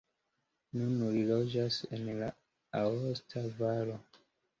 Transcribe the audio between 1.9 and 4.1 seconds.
en la aosta valo.